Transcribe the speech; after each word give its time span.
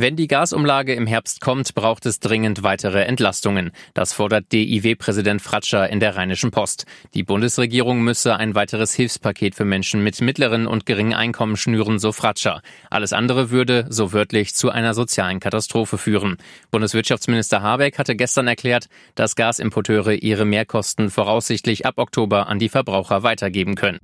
Wenn 0.00 0.14
die 0.14 0.28
Gasumlage 0.28 0.94
im 0.94 1.08
Herbst 1.08 1.40
kommt, 1.40 1.74
braucht 1.74 2.06
es 2.06 2.20
dringend 2.20 2.62
weitere 2.62 3.02
Entlastungen. 3.02 3.72
Das 3.94 4.12
fordert 4.12 4.52
DIW-Präsident 4.52 5.42
Fratscher 5.42 5.90
in 5.90 5.98
der 5.98 6.14
Rheinischen 6.14 6.52
Post. 6.52 6.86
Die 7.14 7.24
Bundesregierung 7.24 8.02
müsse 8.02 8.36
ein 8.36 8.54
weiteres 8.54 8.94
Hilfspaket 8.94 9.56
für 9.56 9.64
Menschen 9.64 10.04
mit 10.04 10.20
mittleren 10.20 10.68
und 10.68 10.86
geringen 10.86 11.14
Einkommen 11.14 11.56
schnüren, 11.56 11.98
so 11.98 12.12
Fratscher. 12.12 12.62
Alles 12.90 13.12
andere 13.12 13.50
würde, 13.50 13.86
so 13.88 14.12
wörtlich, 14.12 14.54
zu 14.54 14.70
einer 14.70 14.94
sozialen 14.94 15.40
Katastrophe 15.40 15.98
führen. 15.98 16.36
Bundeswirtschaftsminister 16.70 17.60
Habeck 17.60 17.98
hatte 17.98 18.14
gestern 18.14 18.46
erklärt, 18.46 18.86
dass 19.16 19.34
Gasimporteure 19.34 20.12
ihre 20.12 20.44
Mehrkosten 20.44 21.10
voraussichtlich 21.10 21.86
ab 21.86 21.94
Oktober 21.96 22.46
an 22.46 22.60
die 22.60 22.68
Verbraucher 22.68 23.24
weitergeben 23.24 23.74
können. 23.74 23.98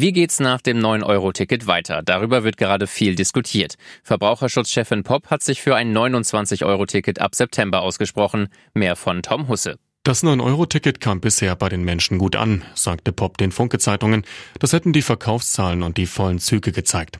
Wie 0.00 0.12
geht's 0.12 0.38
nach 0.38 0.60
dem 0.60 0.78
9-Euro-Ticket 0.78 1.66
weiter? 1.66 2.04
Darüber 2.04 2.44
wird 2.44 2.56
gerade 2.56 2.86
viel 2.86 3.16
diskutiert. 3.16 3.74
Verbraucherschutzchefin 4.04 5.02
Pop 5.02 5.26
hat 5.26 5.42
sich 5.42 5.60
für 5.60 5.74
ein 5.74 5.92
29-Euro-Ticket 5.92 7.20
ab 7.20 7.34
September 7.34 7.82
ausgesprochen. 7.82 8.46
Mehr 8.74 8.94
von 8.94 9.22
Tom 9.22 9.48
Husse. 9.48 9.80
Das 10.04 10.22
9-Euro-Ticket 10.22 11.00
kam 11.00 11.20
bisher 11.20 11.56
bei 11.56 11.68
den 11.68 11.82
Menschen 11.82 12.18
gut 12.18 12.36
an, 12.36 12.62
sagte 12.76 13.10
Pop 13.10 13.38
den 13.38 13.50
Funke-Zeitungen. 13.50 14.22
Das 14.60 14.72
hätten 14.72 14.92
die 14.92 15.02
Verkaufszahlen 15.02 15.82
und 15.82 15.96
die 15.96 16.06
vollen 16.06 16.38
Züge 16.38 16.70
gezeigt. 16.70 17.18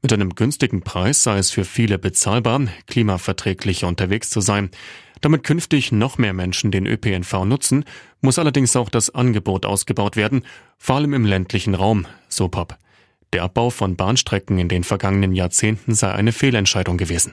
Mit 0.00 0.12
einem 0.12 0.36
günstigen 0.36 0.82
Preis 0.82 1.24
sei 1.24 1.38
es 1.38 1.50
für 1.50 1.64
viele 1.64 1.98
bezahlbar, 1.98 2.60
klimaverträglich 2.86 3.82
unterwegs 3.82 4.30
zu 4.30 4.40
sein. 4.40 4.70
Damit 5.20 5.44
künftig 5.44 5.92
noch 5.92 6.18
mehr 6.18 6.32
Menschen 6.32 6.70
den 6.70 6.86
ÖPNV 6.86 7.44
nutzen, 7.44 7.84
muss 8.20 8.38
allerdings 8.38 8.74
auch 8.76 8.88
das 8.88 9.14
Angebot 9.14 9.66
ausgebaut 9.66 10.16
werden, 10.16 10.44
vor 10.78 10.96
allem 10.96 11.14
im 11.14 11.24
ländlichen 11.24 11.74
Raum, 11.74 12.06
so 12.28 12.48
Pop. 12.48 12.78
Der 13.32 13.44
Abbau 13.44 13.70
von 13.70 13.96
Bahnstrecken 13.96 14.58
in 14.58 14.68
den 14.68 14.82
vergangenen 14.82 15.32
Jahrzehnten 15.32 15.94
sei 15.94 16.12
eine 16.12 16.32
Fehlentscheidung 16.32 16.96
gewesen. 16.96 17.32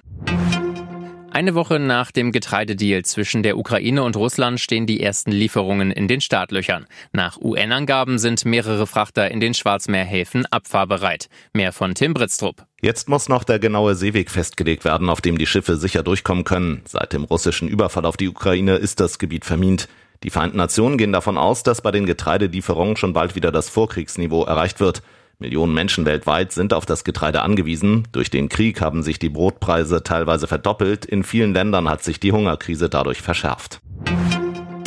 Eine 1.38 1.53
Woche 1.53 1.77
nach 1.77 2.09
dem 2.09 2.31
Getreidedeal 2.31 3.05
zwischen 3.05 3.43
der 3.43 3.59
Ukraine 3.59 4.02
und 4.02 4.16
Russland 4.16 4.59
stehen 4.59 4.88
die 4.88 5.03
ersten 5.03 5.31
Lieferungen 5.31 5.91
in 5.91 6.07
den 6.07 6.19
Startlöchern. 6.19 6.88
Nach 7.11 7.38
UN-Angaben 7.39 8.17
sind 8.17 8.43
mehrere 8.43 8.88
Frachter 8.88 9.30
in 9.30 9.39
den 9.39 9.53
Schwarzmeerhäfen 9.53 10.47
abfahrbereit. 10.47 11.30
Mehr 11.53 11.73
von 11.73 11.93
Tim 11.93 12.15
Britztrup. 12.15 12.65
Jetzt 12.81 13.08
muss 13.08 13.30
noch 13.30 13.43
der 13.43 13.59
genaue 13.59 13.93
Seeweg 13.93 14.31
festgelegt 14.31 14.83
werden, 14.83 15.11
auf 15.11 15.21
dem 15.21 15.38
die 15.38 15.45
Schiffe 15.45 15.77
sicher 15.77 16.02
durchkommen 16.02 16.43
können. 16.43 16.81
Seit 16.85 17.13
dem 17.13 17.23
russischen 17.23 17.67
Überfall 17.67 18.08
auf 18.08 18.17
die 18.17 18.30
Ukraine 18.30 18.77
ist 18.77 18.99
das 18.99 19.19
Gebiet 19.19 19.45
vermint. 19.45 19.88
Die 20.23 20.31
Vereinten 20.31 20.58
Nationen 20.58 20.97
gehen 20.97 21.11
davon 21.11 21.38
aus, 21.38 21.61
dass 21.61 21.81
bei 21.81 21.91
den 21.91 22.08
Getreidelieferungen 22.08 22.95
schon 22.95 23.13
bald 23.13 23.35
wieder 23.35 23.52
das 23.52 23.69
Vorkriegsniveau 23.69 24.43
erreicht 24.43 24.80
wird. 24.80 25.03
Millionen 25.39 25.73
Menschen 25.73 26.05
weltweit 26.05 26.52
sind 26.52 26.73
auf 26.73 26.88
das 26.88 27.03
Getreide 27.03 27.43
angewiesen. 27.43 28.07
Durch 28.11 28.31
den 28.31 28.49
Krieg 28.49 28.81
haben 28.81 29.03
sich 29.03 29.19
die 29.19 29.30
Brotpreise 29.30 30.02
teilweise 30.02 30.47
verdoppelt. 30.47 31.05
In 31.05 31.23
vielen 31.23 31.53
Ländern 31.53 31.88
hat 31.89 32.03
sich 32.03 32.19
die 32.19 32.31
Hungerkrise 32.31 32.89
dadurch 32.89 33.21
verschärft. 33.21 33.80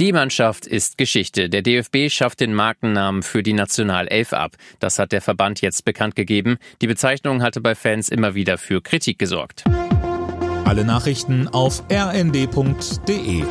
Die 0.00 0.12
Mannschaft 0.12 0.66
ist 0.66 0.98
Geschichte. 0.98 1.50
Der 1.50 1.62
DFB 1.62 2.08
schafft 2.08 2.40
den 2.40 2.54
Markennamen 2.54 3.22
für 3.22 3.42
die 3.44 3.52
Nationalelf 3.52 4.32
ab. 4.32 4.56
Das 4.80 4.98
hat 4.98 5.12
der 5.12 5.20
Verband 5.20 5.60
jetzt 5.60 5.84
bekannt 5.84 6.16
gegeben. 6.16 6.56
Die 6.80 6.86
Bezeichnung 6.88 7.42
hatte 7.42 7.60
bei 7.60 7.76
Fans 7.76 8.08
immer 8.08 8.34
wieder 8.34 8.58
für 8.58 8.80
Kritik 8.80 9.18
gesorgt. 9.18 9.64
Alle 10.64 10.84
Nachrichten 10.84 11.46
auf 11.48 11.84
rnd.de 11.92 13.44